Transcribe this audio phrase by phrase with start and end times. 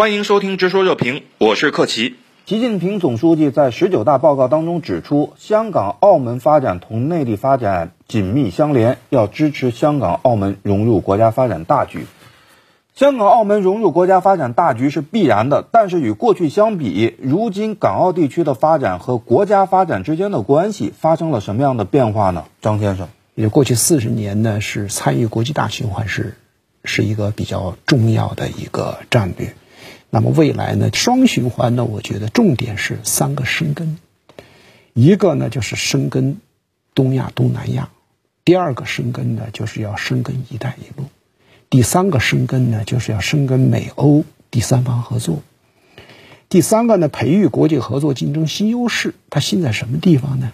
[0.00, 2.14] 欢迎收听《直说热评》，我是克奇。
[2.46, 12.06] 习近平总书记在十九大报告当中指出，香港、澳门发展同内地发展紧密相连，要支持香港、澳门融入国家发展大局。
[12.94, 22.46] 香港、澳门融入国家发展大局是必然的，但是与过去相比，如今港澳地区的发展和国家发展之间的关系发生了什么样的变化呢？
[22.62, 26.38] 张先生，也过去四十年呢，是参与国际大循环是
[26.84, 29.54] 是一个比较重要的一个战略。
[30.10, 30.90] 那么未来呢？
[30.92, 31.84] 双循环呢？
[31.84, 33.96] 我觉得重点是三个深耕，
[34.92, 36.38] 一个呢就是深耕
[36.94, 37.90] 东亚、东南亚；
[38.44, 41.04] 第二个深耕呢就是要深耕“一带一路”；
[41.70, 45.42] 第三个深耕呢就是要深耕美欧第三方合作。
[46.48, 49.14] 第三个呢，培育国际合作竞争新优势。
[49.30, 50.52] 它新在什么地方呢？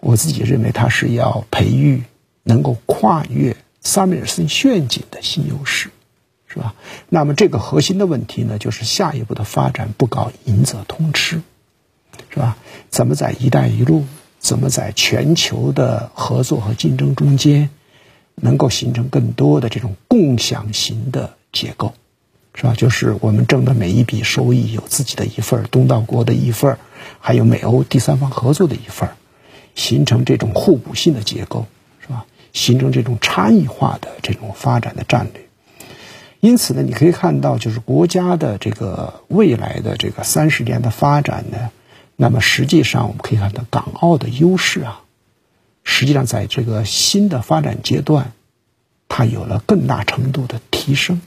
[0.00, 2.04] 我自己认为，它是要培育
[2.44, 5.90] 能够跨越萨米尔森陷阱的新优势。
[6.56, 6.74] 是吧？
[7.10, 11.42] 那么这个核心的问题呢，就是下一步的发展不搞赢者通吃，
[12.30, 12.56] 是吧？
[12.88, 14.06] 怎么在“一带一路”
[14.40, 17.68] 怎么在全球的合作和竞争中间，
[18.36, 21.92] 能够形成更多的这种共享型的结构，
[22.54, 22.72] 是吧？
[22.74, 26.78] 就是我们挣的每一笔收益有自己的一份东道国的一份
[27.20, 29.10] 还有美欧第三方合作的一份
[29.74, 31.66] 形成这种互补性的结构，
[32.00, 32.24] 是吧？
[32.54, 35.45] 形成这种差异化的这种发展的战略。
[36.46, 41.70] 因此呢，你可以看到，就是国家的这个未来的这个三十年的发展呢，
[42.14, 45.00] 那么实际上我们可以看到，港澳的优势啊，
[45.82, 48.30] 实际上在这个新的发展阶段，
[49.08, 51.20] 它有了更大程度的提升。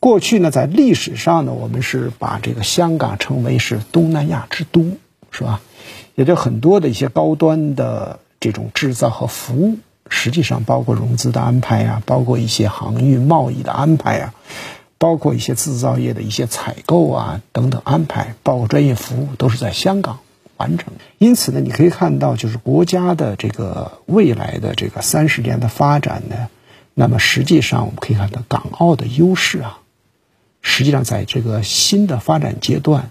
[0.00, 4.98] 过去呢，在历史上呢，我们是把这个香港称为是东南亚之都，
[5.30, 5.62] 是吧？
[6.14, 9.78] 也就很多的一些高端的这种制造和服务。
[10.10, 14.34] 实际上，包括融资的安排啊，包括一些航运贸易的安排啊，
[14.98, 20.18] 包括一些制造业的一些采购啊等等安排，包括专业服务，都是在香港
[20.56, 20.92] 完成。
[21.18, 26.48] 因此呢，你可以看到，就是国家的这个未来的这个三十年的发展呢，
[26.92, 29.78] 那么实际上我们可以看到，港澳的优势啊，
[30.60, 33.10] 实际上在这个新的发展阶段，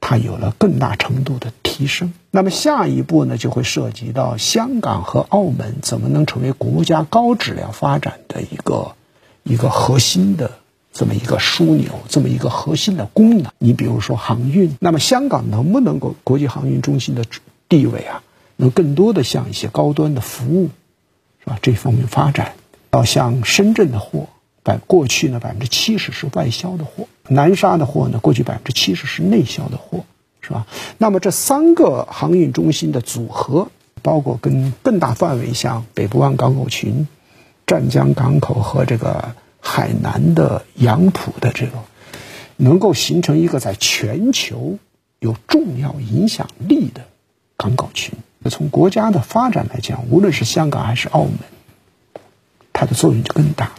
[0.00, 1.52] 它有了更大程度的。
[1.74, 8.92] 提升，那么下一步呢，就会涉及到香港和澳门怎么能成为国家高质量发展的一个
[9.42, 10.52] 一个核心的
[10.92, 13.50] 这么一个枢纽，这么一个核心的功能。
[13.58, 17.24] 你比如说航运，那么香港能不能够国际航运中心的
[17.68, 18.22] 地位啊，
[18.54, 20.70] 能更多的向一些高端的服务，
[21.40, 21.58] 是吧？
[21.60, 22.52] 这方面发展，
[22.92, 24.28] 要像深圳的货，
[24.62, 30.04] 百过去呢百分之七十是外销的货，南沙的货呢过去百分之七十是内销的货。
[30.46, 30.66] 是吧？
[30.98, 33.68] 那么这三个航运中心的组合，
[34.02, 37.08] 包括跟更大范围像北部湾港口群、
[37.66, 41.72] 湛江港口和这个海南的杨浦的这个，
[42.56, 44.78] 能够形成一个在全球
[45.18, 47.00] 有重要影响力的
[47.56, 48.12] 港口群。
[48.50, 51.38] 从国家的发展来讲，无论是香港还是澳门，
[52.74, 53.72] 它的作用就更大。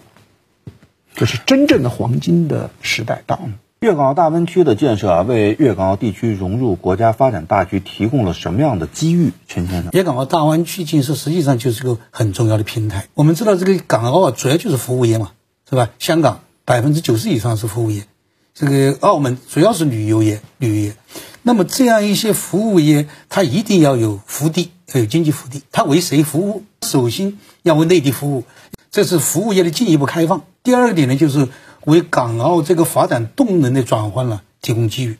[1.14, 3.50] 就是真正的黄金的时代到了。
[3.82, 9.34] 粤港澳大湾区的建设啊，为粤港澳地区融入国家发展大局提供了什么样的机遇？
[9.50, 13.08] 陈先生，粤港澳大湾区建设实际上就是个很重要的平台。
[13.14, 15.32] 我们知道这个港澳啊，主要就是服务业嘛，
[15.70, 15.90] 是吧？
[16.00, 18.06] 香港百分之九十以上是服务业，
[18.54, 20.96] 这个澳门主要是旅游业，旅游业。
[21.44, 25.62] 那么这样一些服务业，它一定要有腹地，要有经济腹地。
[25.72, 26.64] 它为谁服务？
[26.82, 28.46] 首先要为内地服务，
[28.90, 30.44] 这是服务业的进一步开放。
[30.64, 31.50] 第二个点呢，就是。
[31.86, 35.18] 为港澳这个发展动能的转换呢提供机遇，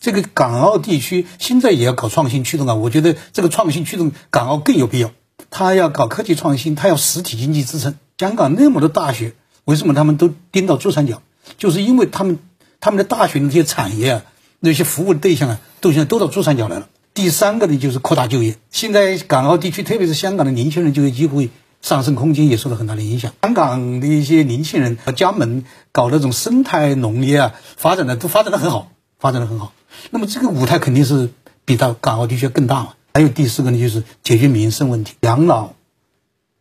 [0.00, 2.74] 这个港澳地区现在也要搞创新驱动啊！
[2.74, 5.10] 我觉得这个创新驱动港澳更有必要。
[5.50, 7.94] 他要搞科技创新，他要实体经济支撑。
[8.18, 9.34] 香港那么多大学，
[9.64, 11.22] 为什么他们都盯到珠三角？
[11.58, 12.38] 就是因为他们
[12.80, 14.22] 他们的大学那些产业啊，
[14.60, 16.88] 那些服务对象啊，都现在都到珠三角来了。
[17.14, 18.56] 第三个呢，就是扩大就业。
[18.70, 21.50] 现在港澳地区，特别是香港的年轻人就业机会。
[21.86, 23.32] 上升空间也受到很大的影响。
[23.42, 28.90] 香港的一些年轻人和江门搞那种生态农业啊，发展的都发展的很好，
[29.20, 29.72] 发展的很好。
[30.10, 31.30] 那么这个舞台肯定是
[31.64, 32.94] 比到港澳地区更大嘛。
[33.14, 35.74] 还有第四个呢，就是解决民生问题，养老、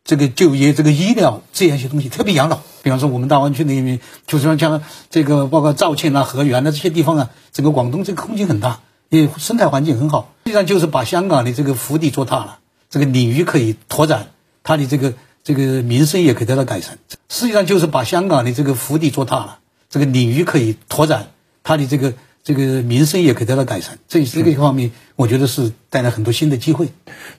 [0.03, 2.59] 这个就业、这个医疗这样一些东西，特别养老。
[2.83, 10.31] 比方说我们大湾区那边，就是像这个包括肇庆啊、河源啊这些地方啊，整个广东这个空间很大，也生态环境很好。
[10.43, 12.59] 实际上就是把香港的这个腹地做大了，
[12.91, 14.27] 这个领域可以拓展。
[14.65, 15.13] 他的这个
[15.43, 16.97] 这个民生也可以得到改善，
[17.29, 19.59] 实际上就是把香港的这个腹地做大了，
[19.89, 21.27] 这个领域可以拓展，
[21.63, 22.13] 他的这个
[22.43, 26.87] 这个民生也可以得到改善，这这个方面我觉得是带来很多新的机会。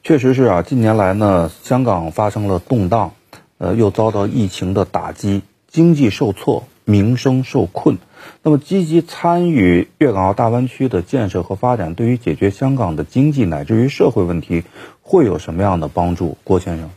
[0.05, 3.13] 确实是啊，近年来呢，香港发生了动荡，
[3.59, 7.99] 呃，又遭到疫情的打击，经济受挫，民生受困。
[8.43, 14.65] 那么，积极参与粤港澳大湾区的建设和发展，对于解决香港的经济乃至于社会问题，
[15.01, 16.37] 会有什么样的帮助？
[16.43, 16.91] 郭先生，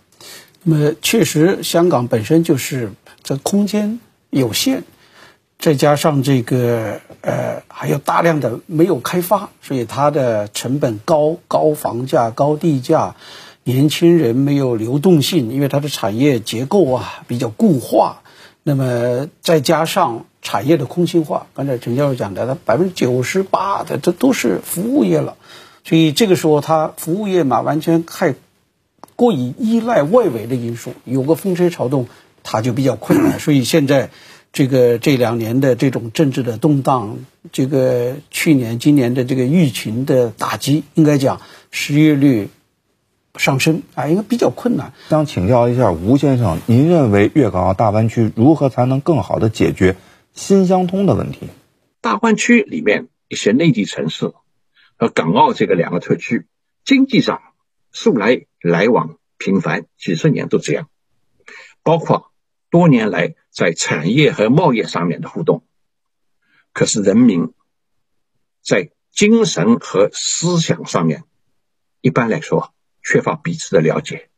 [0.64, 2.92] 那么确实，香港本身就是
[3.24, 4.84] 这空间有限，
[5.58, 13.16] 再加上这个呃还有大量的没有开发，所以它的成本高，高房价、高地价，
[13.64, 18.22] 年轻人没有流动性，因为它的产业结构啊比较固化。
[18.62, 25.38] 那么再加上产业的空心化，刚才陈教授讲的，它百分之九十八的这都是服务业了，
[25.86, 28.36] 所以这个时候它服务业嘛，完全太
[29.20, 32.08] 过于依赖外围的因素，有个风吹草动，
[32.42, 33.38] 它就比较困难。
[33.44, 34.12] 所以现在
[34.54, 37.20] 这个这两年的这种政治的动荡，
[37.52, 42.48] 这个去年、今年的这个疫情的打击，应该讲失业率。
[43.38, 44.92] 上升啊，应该比较困难。
[45.08, 49.96] 想请教一下吴先生，您认为粤港澳大湾区如何才能更好的解决
[50.34, 51.48] 新相通的问题？
[52.02, 54.34] 大湾区里面一些内地城市
[54.98, 56.48] 和港澳这个两个特区，
[56.84, 57.40] 经济上
[57.94, 60.90] 素来来往频繁，几十年都这样，
[61.84, 62.32] 包括
[62.70, 65.64] 多年来在产业和贸易上面的互动。
[66.74, 67.54] 可是人民
[68.62, 71.24] 在精神和思想上面，
[72.02, 72.74] 一般来说。
[73.02, 74.30] 缺乏彼此的了解，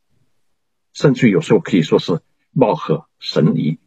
[0.94, 2.22] 甚至有时候可以说是
[2.52, 3.80] 貌合神离。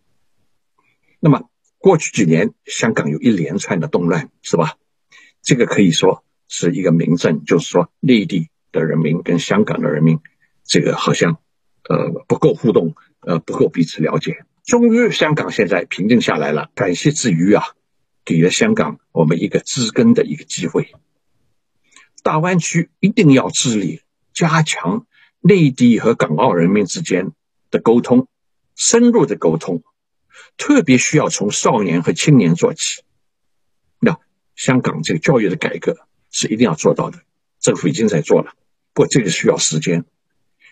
[1.20, 1.48] 那么
[1.78, 4.76] 过去几年，香港有一连串的动乱，是吧？
[5.40, 10.18] 这个可以说是一个明证，就是说内地的人民跟香港的人民，
[10.64, 11.38] 这个好像
[11.88, 14.44] 呃不够互动，呃不够彼此了解。
[14.64, 17.64] 终于香港现在平静下来了，感谢之余啊，
[18.24, 20.92] 给了香港我们一个知根的一个机会。
[22.22, 24.02] 大湾区一定要治理。
[24.34, 25.06] 加强
[25.38, 27.30] 内地和港澳人民之间
[27.70, 28.26] 的沟通，
[28.74, 29.84] 深入的沟通，
[30.56, 33.04] 特别需要从少年和青年做起。
[34.00, 34.18] 那
[34.56, 37.20] 香港这个教育的改革是一定要做到的，
[37.60, 38.54] 政府已经在做了，
[38.94, 40.06] 不过这个需要时间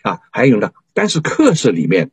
[0.01, 0.21] 啊。
[0.31, 2.09] 还有呢，但是课室里面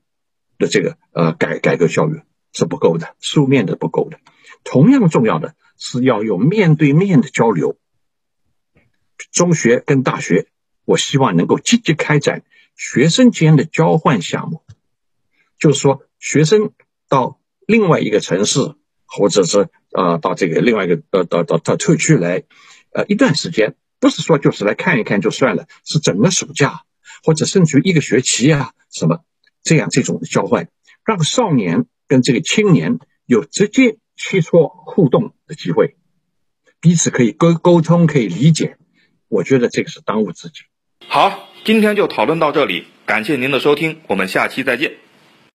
[0.59, 2.21] 的这个呃改改革教育
[2.53, 4.19] 是不够的，书面的不够的。
[4.65, 7.79] 同样重要的是要有面对面的交流，
[9.33, 10.49] 中学跟大学。
[10.87, 12.43] 我希望能够积极开展
[12.75, 14.65] 学生间的交换项目，
[15.57, 16.73] 就是说，学生
[17.09, 18.75] 到另外一个城市，
[19.07, 22.43] 或者是呃到这个另外一个呃到到到特区来，
[22.93, 26.83] 呃一段时间，不是说就是来看一看就算了，是整个暑假
[27.23, 29.21] 或者甚至于一个学期啊什么
[29.63, 30.69] 这样这种交换，
[31.05, 35.97] 让少年跟这个青年有直接切磋互动的机会，
[36.81, 38.79] 彼此可以沟沟通，可以理解，
[39.29, 40.63] 我觉得这个是当务之急。
[41.07, 44.93] 好，今天就讨论到这里，感谢您的收听，我们下期再见。